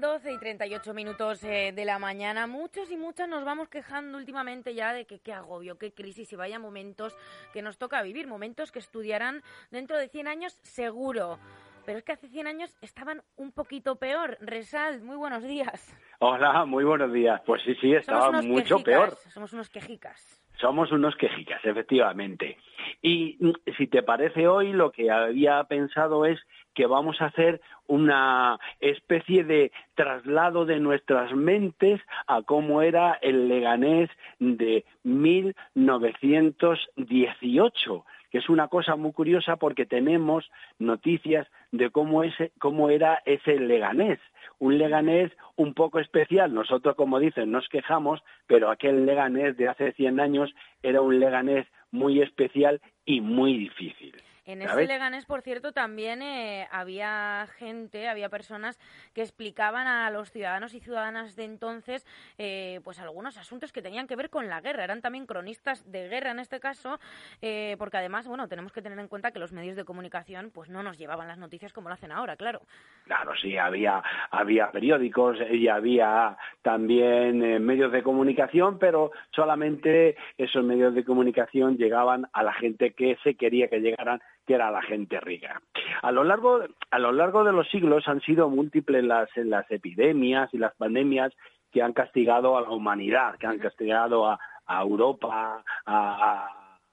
[0.00, 2.46] 12 y 38 minutos eh, de la mañana.
[2.46, 6.36] Muchos y muchas nos vamos quejando últimamente ya de que qué agobio, qué crisis y
[6.36, 7.14] vaya momentos
[7.52, 11.38] que nos toca vivir, momentos que estudiarán dentro de 100 años seguro.
[11.84, 14.38] Pero es que hace 100 años estaban un poquito peor.
[14.40, 15.94] Resal, muy buenos días.
[16.18, 17.40] Hola, muy buenos días.
[17.44, 19.16] Pues sí, sí, estaban mucho peor.
[19.28, 20.40] Somos unos quejicas.
[20.60, 22.58] Somos unos quejicas, efectivamente.
[23.02, 26.38] Y mm, si te parece hoy, lo que había pensado es
[26.74, 33.46] que vamos a hacer una especie de traslado de nuestras mentes a cómo era el
[33.48, 42.52] Leganés de 1918 que es una cosa muy curiosa porque tenemos noticias de cómo, ese,
[42.60, 44.20] cómo era ese Leganés
[44.60, 46.54] un Leganés un poco especial.
[46.54, 51.66] Nosotros, como dicen, nos quejamos, pero aquel Leganés de hace 100 años era un Leganés
[51.90, 54.14] muy especial y muy difícil.
[54.52, 58.80] En ese Leganés, por cierto, también eh, había gente, había personas
[59.14, 62.04] que explicaban a los ciudadanos y ciudadanas de entonces
[62.36, 64.82] eh, pues algunos asuntos que tenían que ver con la guerra.
[64.82, 66.98] Eran también cronistas de guerra en este caso,
[67.40, 70.68] eh, porque además, bueno, tenemos que tener en cuenta que los medios de comunicación pues
[70.68, 72.62] no nos llevaban las noticias como lo hacen ahora, claro.
[73.04, 74.02] Claro, sí, había,
[74.32, 82.26] había periódicos y había también medios de comunicación, pero solamente esos medios de comunicación llegaban
[82.32, 85.60] a la gente que se quería que llegaran que era la gente rica.
[86.02, 90.52] A lo largo, a lo largo de los siglos han sido múltiples las, las epidemias
[90.52, 91.32] y las pandemias
[91.70, 94.38] que han castigado a la humanidad, que han castigado a,
[94.82, 96.48] Europa, a,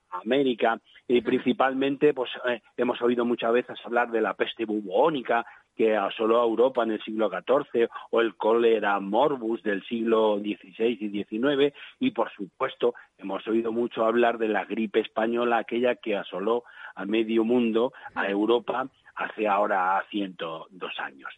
[0.10, 5.46] América y principalmente pues eh, hemos oído muchas veces hablar de la peste bubónica
[5.78, 10.98] que asoló a Europa en el siglo XIV o el cólera morbus del siglo XVI
[11.00, 16.18] y XIX y por supuesto hemos oído mucho hablar de la gripe española aquella que
[16.18, 16.64] asoló
[16.96, 21.30] a medio mundo, a Europa, hace ahora 102 años.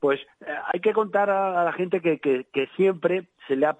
[0.00, 3.76] Pues eh, hay que contar a, la gente que, que, siempre se le, ha,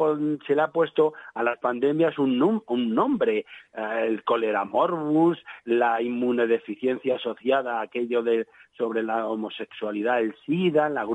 [0.47, 6.03] se le ha puesto a las pandemias un, un nombre, eh, el cólera morbus, la
[6.03, 8.47] inmunodeficiencia asociada a aquello de,
[8.77, 11.07] sobre la homosexualidad, el SIDA, la,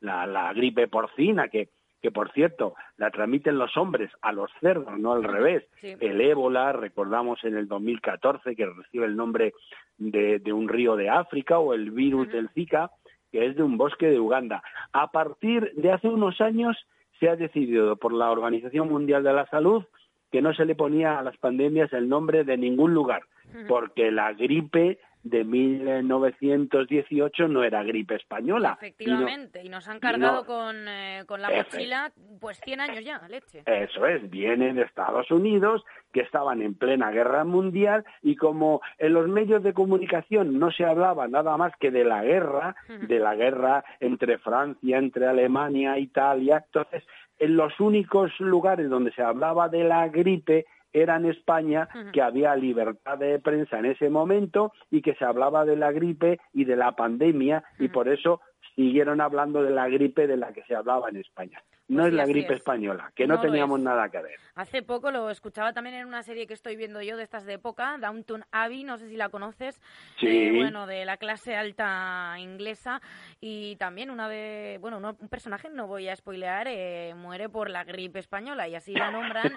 [0.00, 1.70] la, la gripe porcina, que
[2.02, 5.64] que por cierto la transmiten los hombres a los cerdos, no al revés.
[5.82, 9.54] El ébola, recordamos en el 2014 que recibe el nombre
[9.98, 12.90] de, un río de África, o el virus del Zika,
[13.32, 14.62] que es de un bosque de Uganda.
[14.92, 16.76] A partir de hace unos años
[17.18, 19.84] se ha decidido por la Organización Mundial de la Salud
[20.30, 23.22] que no se le ponía a las pandemias el nombre de ningún lugar,
[23.68, 24.98] porque la gripe
[25.28, 28.78] de 1918 no era gripe española.
[28.80, 33.62] Efectivamente, y, nos han cargado con, eh, con, la mochila pues 100 años ya, leche.
[33.66, 39.14] Eso es, vienen de Estados Unidos, que estaban en plena guerra mundial, y como en
[39.14, 43.34] los medios de comunicación no se hablaba nada más que de la guerra, de la
[43.34, 47.04] guerra entre Francia, entre Alemania, Italia, entonces
[47.38, 50.66] en los únicos lugares donde se hablaba de la gripe
[51.02, 55.64] era en España que había libertad de prensa en ese momento y que se hablaba
[55.64, 58.40] de la gripe y de la pandemia y por eso
[58.74, 61.62] siguieron hablando de la gripe de la que se hablaba en España.
[61.88, 64.40] No pues es la gripe española, que no, teníamos nada que ver.
[64.56, 67.54] Hace poco lo escuchaba también en una serie que estoy viendo yo de estas de
[67.54, 69.80] época, Downton Abbey, no sé si la conoces,
[70.18, 70.26] sí.
[70.26, 73.00] Eh, bueno, de la clase alta inglesa,
[73.40, 77.84] y también una de, bueno, un personaje, no voy a spoilear, eh, muere por la
[77.84, 79.52] gripe española, y así la nombran,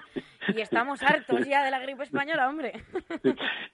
[0.48, 2.72] y estamos hartos ya de la gripe española, hombre.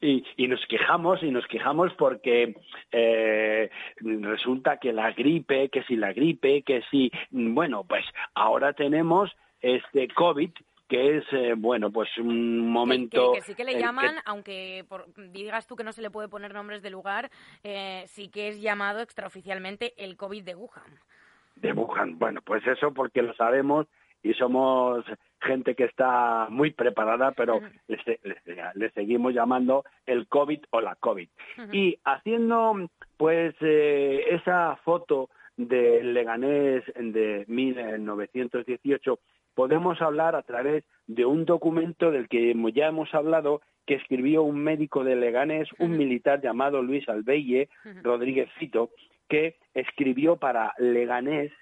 [0.00, 2.54] y, y nos quejamos, y nos quejamos porque
[2.92, 3.70] eh,
[4.00, 8.04] resulta que la gripe, que si la gripe, que si, bueno, pues
[8.34, 9.30] ahora tenemos
[9.60, 10.50] este COVID
[10.88, 13.32] que es, eh, bueno, pues un momento...
[13.32, 14.84] Que, sí que le llaman, aunque
[15.32, 17.30] digas tú que no se le puede poner nombres de lugar,
[17.64, 21.00] eh, sí que es llamado extraoficialmente el COVID de Wuhan.
[21.56, 23.86] De Wuhan, bueno, pues eso porque lo sabemos
[24.22, 25.04] y somos
[25.40, 31.28] gente que está muy preparada, pero le, seguimos llamando el COVID o la COVID.
[31.72, 39.18] Y haciendo pues eh, esa foto del Leganés de 1918,
[39.54, 44.58] podemos hablar a través de un documento del que ya hemos hablado, que escribió un
[44.58, 47.68] médico de Leganés, un militar llamado Luis Albeye
[48.02, 48.90] Rodríguez Fito,
[49.28, 51.52] que escribió para Leganés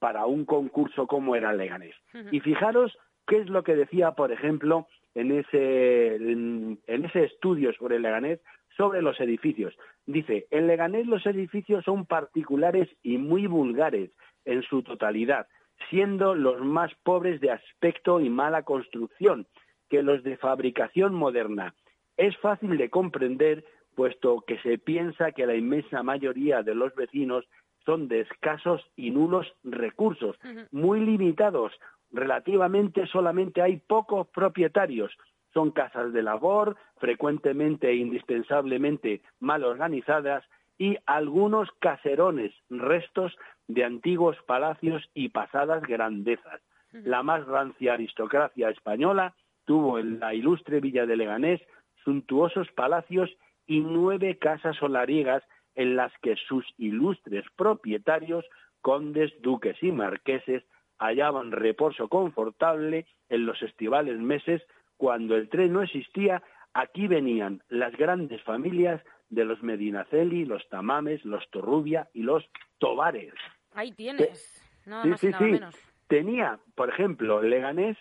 [0.00, 1.94] para un concurso como era Leganés.
[2.32, 2.96] Y fijaros
[3.28, 8.40] qué es lo que decía, por ejemplo, en ese, en, ese estudio sobre el Leganés,
[8.76, 9.76] sobre los edificios.
[10.06, 14.10] Dice, en Leganés los edificios son particulares y muy vulgares
[14.44, 15.46] en su totalidad,
[15.90, 19.46] siendo los más pobres de aspecto y mala construcción
[19.88, 21.74] que los de fabricación moderna.
[22.16, 23.64] Es fácil de comprender,
[23.94, 27.44] puesto que se piensa que la inmensa mayoría de los vecinos
[27.90, 30.36] son de escasos y nulos recursos,
[30.70, 31.72] muy limitados.
[32.12, 35.10] Relativamente solamente hay pocos propietarios.
[35.52, 40.44] Son casas de labor, frecuentemente e indispensablemente mal organizadas,
[40.78, 46.60] y algunos caserones, restos de antiguos palacios y pasadas grandezas.
[46.92, 49.34] La más rancia aristocracia española
[49.64, 51.60] tuvo en la ilustre villa de Leganés
[52.04, 53.30] suntuosos palacios
[53.66, 55.42] y nueve casas solariegas
[55.80, 58.44] en las que sus ilustres propietarios,
[58.82, 60.62] condes, duques y marqueses,
[60.98, 64.60] hallaban reposo confortable en los estivales meses
[64.98, 66.42] cuando el tren no existía,
[66.74, 69.00] aquí venían las grandes familias
[69.30, 72.44] de los Medinaceli, los Tamames, los Torrubia y los
[72.78, 73.32] Tobares.
[73.72, 75.74] Ahí tienes, nada más y nada menos.
[76.08, 77.96] Tenía, por ejemplo, Leganés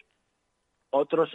[0.89, 1.29] otros,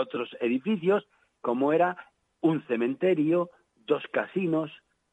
[0.00, 1.06] otros edificios
[1.42, 2.10] como era
[2.40, 4.72] un cementerio, dos casinos,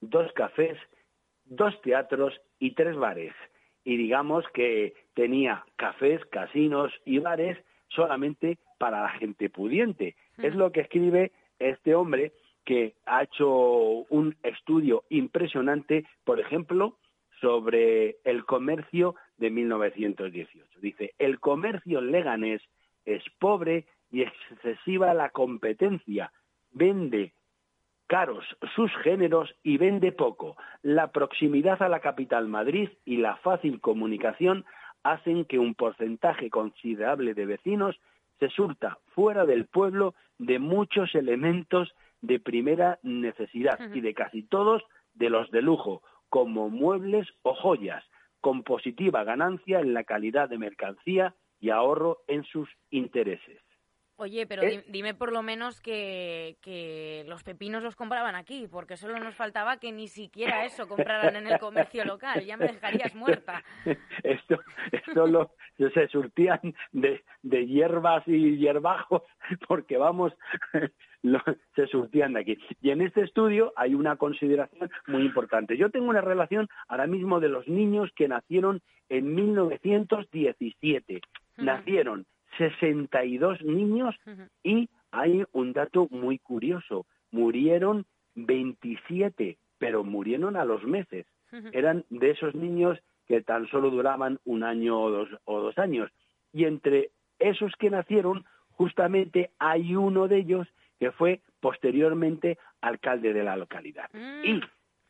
[0.10, 0.78] dos cafés,
[1.46, 3.34] dos teatros y tres bares.
[3.84, 7.58] Y digamos que tenía cafés, casinos y bares
[7.90, 10.16] solamente para la gente pudiente.
[10.38, 12.34] Es lo que escribe este hombre
[12.66, 16.98] que ha hecho un estudio impresionante, por ejemplo,
[17.40, 20.80] sobre el comercio de 1918.
[20.82, 22.62] Dice, el comercio leganés
[23.06, 26.32] es pobre y excesiva la competencia.
[26.72, 27.34] Vende
[28.08, 30.56] caros sus géneros y vende poco.
[30.82, 34.66] La proximidad a la capital Madrid y la fácil comunicación
[35.04, 38.00] hacen que un porcentaje considerable de vecinos
[38.40, 44.84] se surta fuera del pueblo de muchos elementos de primera necesidad y de casi todos
[45.14, 48.04] de los de lujo, como muebles o joyas,
[48.42, 53.65] con positiva ganancia en la calidad de mercancía y ahorro en sus intereses.
[54.18, 54.84] Oye, pero eh.
[54.88, 59.78] dime por lo menos que, que, los pepinos los compraban aquí, porque solo nos faltaba
[59.78, 62.46] que ni siquiera eso compraran en el comercio local.
[62.46, 63.62] Ya me dejarías muerta.
[64.24, 64.60] Esto,
[64.92, 66.60] esto lo, se surtían
[66.92, 69.22] de, de hierbas y hierbajos,
[69.68, 70.34] porque vamos,
[71.76, 72.58] se surtían de aquí.
[72.82, 75.78] Y en este estudio hay una consideración muy importante.
[75.78, 81.22] Yo tengo una relación ahora mismo de los niños que nacieron en 1917.
[81.58, 82.26] Nacieron
[82.58, 84.16] 62 niños
[84.64, 88.06] y hay un dato muy curioso, murieron
[88.36, 91.26] 27, pero murieron a los meses.
[91.72, 96.12] Eran de esos niños que tan solo duraban un año o dos, o dos años.
[96.52, 100.68] Y entre esos que nacieron, justamente hay uno de ellos
[101.00, 104.10] que fue posteriormente alcalde de la localidad.
[104.14, 104.46] Mm.
[104.46, 104.62] Y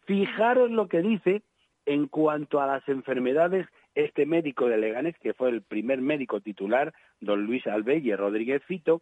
[0.06, 1.42] fijaros lo que dice
[1.86, 6.94] en cuanto a las enfermedades este médico de Leganés, que fue el primer médico titular,
[7.20, 9.02] don Luis Albelle Rodríguez Fito,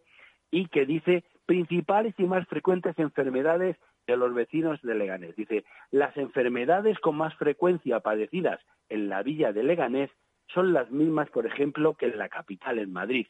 [0.50, 5.34] y que dice principales y más frecuentes enfermedades de los vecinos de Leganés.
[5.36, 10.10] Dice, las enfermedades con más frecuencia padecidas en la villa de Leganés
[10.48, 13.26] son las mismas, por ejemplo, que en la capital, en Madrid.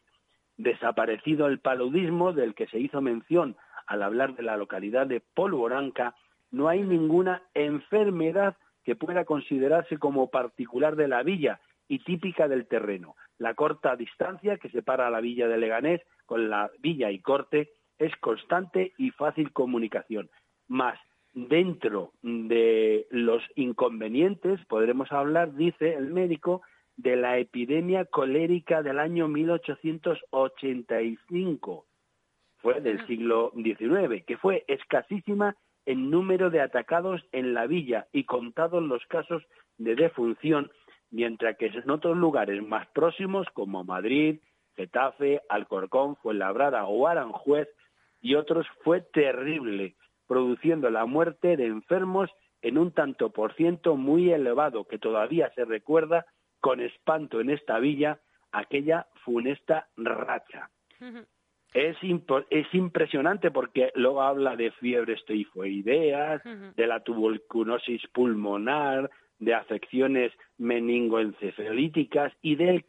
[0.56, 3.56] Desaparecido el paludismo del que se hizo mención
[3.87, 6.14] al hablar de la localidad de Polvoranca,
[6.50, 12.67] no hay ninguna enfermedad que pueda considerarse como particular de la villa y típica del
[12.67, 13.17] terreno.
[13.38, 17.71] La corta distancia que separa a la villa de Leganés con la villa y corte
[17.99, 20.31] es constante y fácil comunicación.
[20.69, 20.99] Más,
[21.33, 26.62] dentro de los inconvenientes podremos hablar, dice el médico,
[26.97, 31.87] de la epidemia colérica del año 1885.
[32.59, 38.25] Fue del siglo XIX, que fue escasísima en número de atacados en la villa y
[38.25, 39.43] contados los casos
[39.79, 40.71] de defunción,
[41.11, 44.41] mientras que en otros lugares más próximos, como Madrid,
[44.76, 47.69] Getafe, Alcorcón, Fuenlabrada o Aranjuez
[48.21, 52.31] y otros fue terrible, produciendo la muerte de enfermos
[52.62, 56.25] en un tanto por ciento muy elevado que todavía se recuerda
[56.61, 58.21] con espanto en esta villa
[58.53, 60.71] aquella funesta racha.
[61.75, 61.97] Es,
[62.50, 66.40] es impresionante porque luego habla de fiebres tifoideas,
[66.76, 72.85] de la tuberculosis pulmonar, de afecciones meningoencefalíticas y del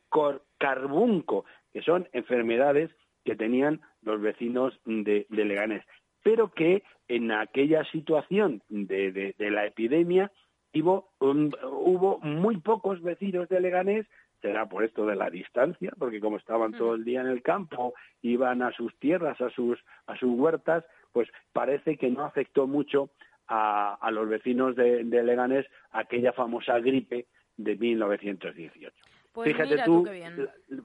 [0.60, 2.92] carbunco, que son enfermedades
[3.24, 5.84] que tenían los vecinos de, Leganés.
[6.22, 10.32] Pero que en aquella situación de, la epidemia
[10.74, 14.06] hubo, hubo muy pocos vecinos de Leganés
[14.46, 17.96] será por esto de la distancia, porque como estaban todo el día en el campo,
[18.22, 23.10] iban a sus tierras, a sus, a sus huertas, pues parece que no afectó mucho
[23.48, 27.26] a, a los vecinos de, de, Leganés aquella famosa gripe
[27.58, 28.96] de 1918.
[29.34, 30.08] Pues fíjate tú,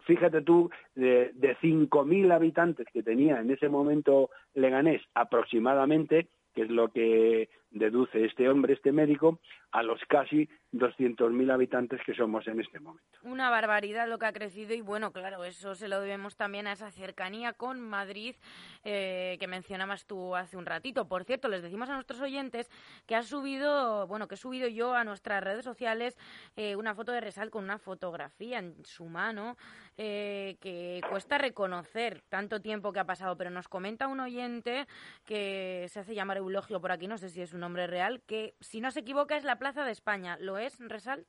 [0.07, 6.71] fíjate tú de, de 5.000 habitantes que tenía en ese momento Leganés aproximadamente, que es
[6.71, 9.39] lo que deduce este hombre, este médico,
[9.73, 13.19] a los casi 200.000 habitantes que somos en este momento.
[13.23, 16.73] Una barbaridad lo que ha crecido y bueno, claro, eso se lo debemos también a
[16.73, 18.37] esa cercanía con Madrid
[18.85, 21.09] eh, que mencionabas tú hace un ratito.
[21.09, 22.71] Por cierto, les decimos a nuestros oyentes
[23.07, 26.17] que ha subido, bueno, que he subido yo a nuestras redes sociales
[26.57, 29.57] eh, una foto de Resal con una fotografía en su mano
[29.97, 34.87] eh, que cuesta reconocer tanto tiempo que ha pasado, pero nos comenta un oyente
[35.25, 38.55] que se hace llamar Eulogio por aquí, no sé si es un nombre real, que
[38.61, 40.37] si no se equivoca es la Plaza de España.
[40.41, 41.25] ¿Lo es, Resal?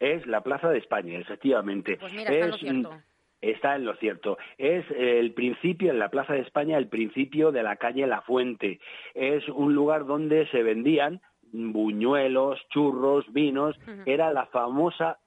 [0.00, 1.96] Es la Plaza de España, efectivamente.
[1.98, 3.02] Pues mira, está en lo cierto.
[3.40, 4.38] Está en lo cierto.
[4.56, 8.80] Es el principio, en la Plaza de España, el principio de la calle La Fuente.
[9.12, 11.20] Es un lugar donde se vendían
[11.52, 13.76] buñuelos, churros, vinos.
[14.06, 15.18] Era la famosa,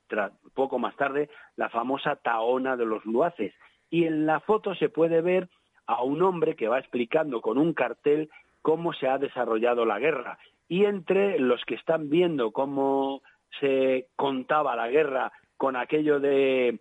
[0.54, 3.54] poco más tarde, la famosa taona de los luaces.
[3.90, 5.48] Y en la foto se puede ver
[5.86, 8.30] a un hombre que va explicando con un cartel
[8.68, 10.38] cómo se ha desarrollado la guerra.
[10.68, 13.22] Y entre los que están viendo cómo
[13.62, 16.78] se contaba la guerra con aquello de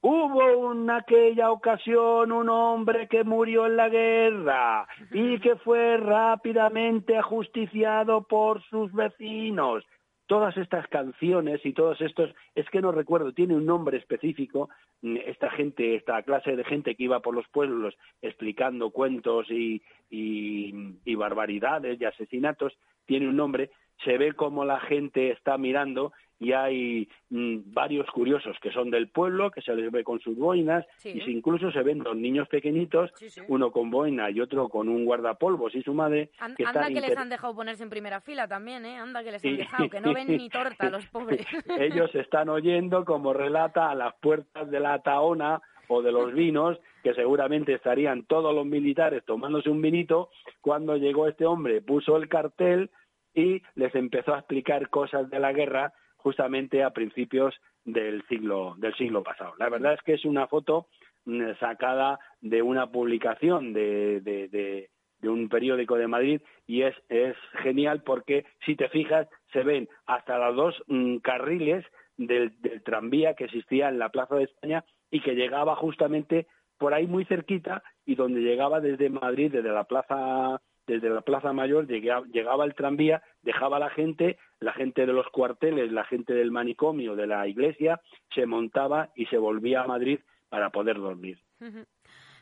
[0.00, 7.16] Hubo en aquella ocasión un hombre que murió en la guerra y que fue rápidamente
[7.16, 9.84] ajusticiado por sus vecinos
[10.28, 14.68] todas estas canciones y todos estos, es que no recuerdo, tiene un nombre específico,
[15.02, 19.82] mm, esta gente, esta clase de gente que iba por los pueblos explicando cuentos y,
[20.10, 23.70] y, barbaridades y asesinatos, tiene un nombre,
[24.04, 29.08] se ve como la gente está mirando y hay mm, varios curiosos que son del
[29.08, 33.10] pueblo, que se les ve con sus boinas, y incluso se ven dos niños pequeñitos,
[33.48, 36.30] uno con boina y otro con un guardapolvos y su madre.
[36.56, 38.98] que anda que les han dejado ponerse en primera fila también, ¿eh?
[38.98, 41.44] Anda que les han dejado, que no ven ni torta los pobres.
[41.76, 46.78] Ellos están oyendo, como relata, a las puertas de la taona o de los vinos,
[47.02, 52.28] que seguramente estarían todos los militares tomándose un vinito, cuando llegó este hombre, puso el
[52.28, 52.90] cartel
[53.34, 58.94] y les empezó a explicar cosas de la guerra justamente a principios del siglo, del
[58.94, 59.54] siglo pasado.
[59.58, 60.88] La verdad es que es una foto
[61.24, 64.88] mm, sacada de una publicación de, de,
[65.22, 70.38] un periódico de Madrid y es, es genial porque si te fijas se ven hasta
[70.38, 71.84] los dos mm, carriles
[72.16, 76.46] del, del, tranvía que existía en la Plaza de España y que llegaba justamente
[76.78, 81.52] por ahí muy cerquita y donde llegaba desde Madrid, desde la Plaza desde la Plaza
[81.52, 86.50] Mayor llegaba, el tranvía, dejaba la gente, la gente de los cuarteles, la gente del
[86.50, 88.00] manicomio, de la iglesia,
[88.34, 91.38] se montaba y se volvía a Madrid para poder dormir.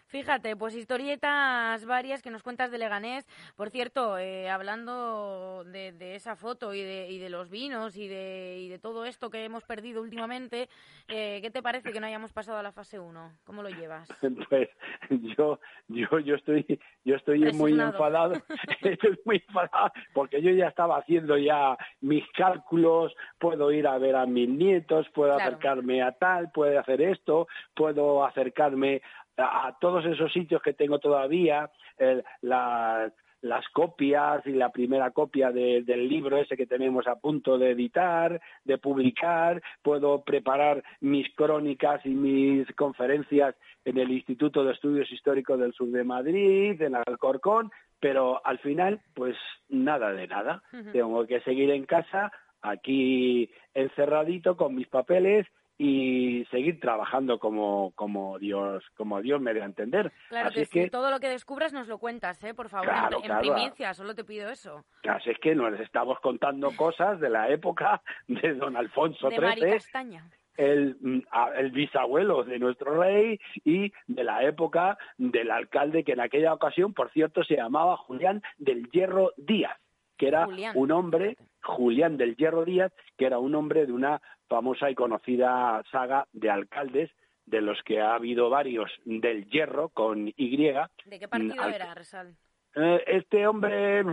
[0.09, 3.27] Fíjate, pues historietas varias que nos cuentas de Leganés.
[3.57, 8.59] Por cierto, eh, hablando de, esa foto y de, y de los vinos y de,
[8.61, 10.69] y de, todo esto que hemos perdido últimamente,
[11.09, 13.33] eh, ¿qué te parece que no hayamos pasado a la fase 1?
[13.45, 14.09] ¿Cómo lo llevas?
[14.49, 14.69] Pues
[15.11, 15.59] yo,
[15.89, 18.35] yo, yo estoy, yo estoy muy enfadado,
[18.83, 24.15] estoy muy enfadado porque yo ya estaba haciendo ya mis cálculos, puedo ir a ver
[24.15, 29.03] a mis nietos, puedo acercarme a tal, puedo hacer esto, puedo acercarme
[29.37, 36.39] a, todos esos sitios que tengo todavía, las copias y la primera copia del libro
[36.39, 42.67] ese que tenemos a punto de editar, de publicar, puedo preparar mis crónicas y mis
[42.75, 48.59] conferencias en el Instituto de Estudios Históricos del Sur de Madrid, en Alcorcón, pero al
[48.59, 49.37] final, pues
[49.69, 50.63] nada de nada.
[50.93, 55.47] Tengo que seguir en casa, aquí encerradito con mis papeles
[55.79, 60.13] y seguir trabajando como, como Dios como Dios me dé a entender.
[60.29, 62.55] Claro Así que, todo lo que descubras nos lo cuentas, ¿eh?
[62.55, 62.89] por favor,
[63.23, 64.85] en, primicia, solo te pido eso.
[65.09, 69.71] Así es que nos estamos contando cosas de la época de don Alfonso de XIII.
[69.73, 70.31] Castaña.
[70.57, 71.21] el, mm,
[71.59, 76.95] el bisabuelo de nuestro rey y de la época del alcalde que en aquella ocasión,
[76.95, 79.79] por cierto, se llamaba Julián del Hierro Díaz,
[80.17, 84.91] que era un hombre, Julián del Hierro Díaz, que era un hombre de una famosa
[84.91, 87.11] y conocida saga de alcaldes
[87.47, 90.57] de los que ha habido varios del Hierro con Y.
[90.57, 92.37] ¿De qué partido era, Resal?
[92.79, 94.05] Eh, este hombre,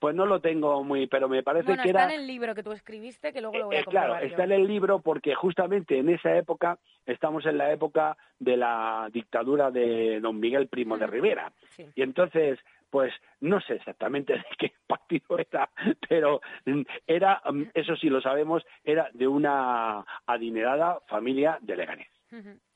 [0.00, 2.02] pues, no lo tengo muy, pero me parece que era...
[2.02, 4.42] está en el libro que tú escribiste, que luego lo voy a eh, Claro, está
[4.42, 9.70] en el libro porque justamente en esa época, estamos en la época de la dictadura
[9.70, 11.52] de don Miguel Primo de Rivera.
[11.94, 12.58] Y entonces,
[12.96, 15.68] pues no sé exactamente de qué partido era,
[16.08, 16.40] pero
[17.06, 22.08] era, mm, eso sí lo sabemos, era de una adinerada familia de Leganés.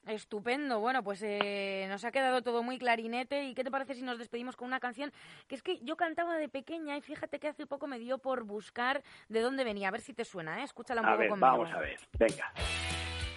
[0.06, 0.78] Estupendo.
[0.78, 3.44] Bueno, pues eh, nos ha quedado todo muy clarinete.
[3.44, 5.10] ¿Y qué te parece si nos despedimos con una canción
[5.48, 8.44] que es que yo cantaba de pequeña y fíjate que hace poco me dio por
[8.44, 9.88] buscar de dónde venía.
[9.88, 10.64] A ver si te suena, ¿eh?
[10.64, 11.46] Escúchala un a poco ver, conmigo.
[11.46, 12.52] Vamos a ver, venga.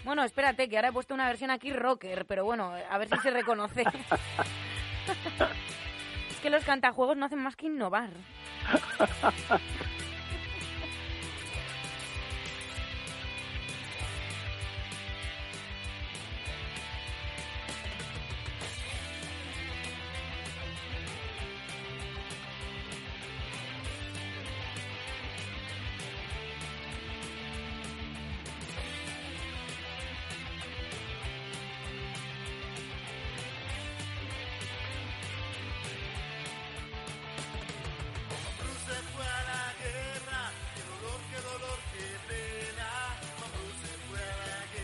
[0.03, 3.17] Bueno, espérate, que ahora he puesto una versión aquí rocker, pero bueno, a ver si
[3.19, 3.85] se reconoce.
[6.43, 8.09] que los cantajuegos no hacen más que innovar.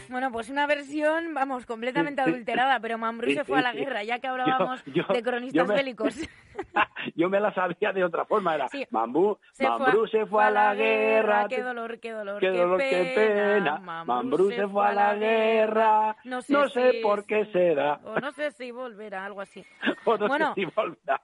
[0.10, 4.18] Bueno, pues una versión, vamos, completamente adulterada, pero Mambrú se fue a la guerra, ya
[4.18, 6.16] que hablábamos de cronistas bélicos.
[7.16, 10.76] yo me la sabía de otra forma, era Mambrú, se, fue, se fue a la
[10.76, 11.48] guerra.
[11.48, 13.80] Qué dolor, qué dolor, qué, dolor, qué pena.
[13.80, 16.16] Mambrú, se fue a la guerra.
[16.24, 18.00] No sé, por qué será.
[18.04, 19.64] O no sé si volverá, algo así.
[20.28, 20.54] bueno,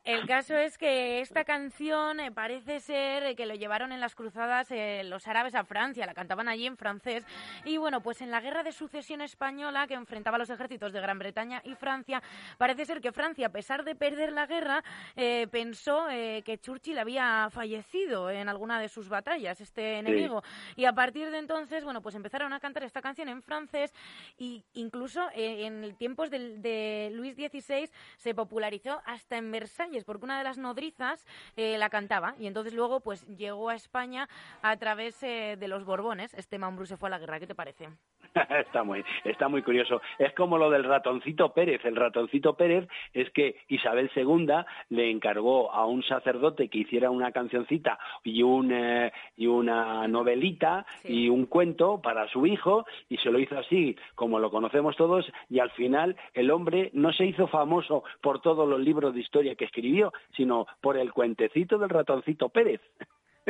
[0.03, 4.71] el caso es que esta canción eh, parece ser que lo llevaron en las cruzadas
[4.71, 7.25] eh, los árabes a Francia, la cantaban allí en francés.
[7.63, 11.19] Y bueno, pues en la guerra de sucesión española que enfrentaba los ejércitos de Gran
[11.19, 12.21] Bretaña y Francia,
[12.57, 14.83] parece ser que Francia, a pesar de perder la guerra,
[15.15, 20.43] eh, pensó eh, que Churchill había fallecido en alguna de sus batallas, este enemigo.
[20.75, 23.93] Y a partir de entonces, bueno, pues empezaron a cantar esta canción en francés
[24.39, 30.25] e incluso eh, en tiempos de, de, Luis XVI se popularizó hasta en Versalles, porque
[30.25, 34.27] una de las nodrizas la cantaba y entonces luego pues llegó a España
[34.61, 36.33] a través de los Borbones.
[36.33, 37.39] Este Mambrú se fue a la guerra.
[37.39, 37.89] ¿Qué te parece?
[38.65, 40.01] está muy, está muy curioso.
[40.17, 41.83] Es como lo del ratoncito Pérez.
[41.85, 44.47] El ratoncito Pérez es que Isabel II
[44.89, 50.85] le encargó a un sacerdote que hiciera una cancioncita y un eh, y una novelita
[51.03, 55.25] y un cuento para su hijo y se lo hizo así como lo conocemos todos
[55.49, 59.55] y al final el hombre no se hizo famoso por todos los libros de historia
[59.55, 62.81] que escribió, sino por el cuentecito del ratoncito Pérez.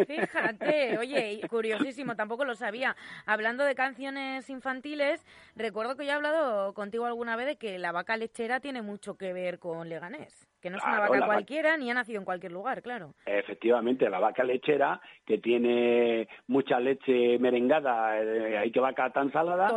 [0.07, 2.95] Fíjate, oye, curiosísimo, tampoco lo sabía.
[3.25, 7.91] Hablando de canciones infantiles, recuerdo que ya he hablado contigo alguna vez de que la
[7.91, 10.47] vaca lechera tiene mucho que ver con Leganés.
[10.61, 13.13] Que no es una vaca cualquiera ni ha nacido en cualquier lugar, claro.
[13.25, 19.69] Efectivamente, la vaca lechera, que tiene mucha leche merengada, eh, hay que vaca tan salada,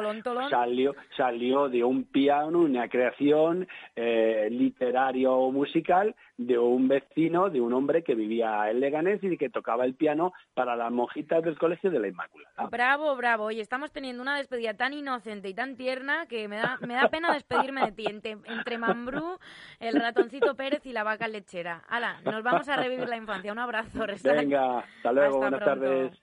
[0.50, 7.72] Salió, salió de un piano, una creación eh, literario musical de un vecino, de un
[7.72, 11.90] hombre que vivía en Leganés y que tocaba el piano para las monjitas del Colegio
[11.90, 12.68] de la Inmaculada.
[12.70, 13.44] Bravo, bravo.
[13.44, 17.08] Oye, estamos teniendo una despedida tan inocente y tan tierna que me da, me da
[17.08, 18.04] pena despedirme de ti.
[18.06, 19.38] Entre, entre Mambrú,
[19.80, 21.82] el ratoncito Pérez y la vaca lechera.
[21.88, 23.52] Hala, nos vamos a revivir la infancia.
[23.52, 26.22] Un abrazo, Venga, hasta luego, buenas tardes.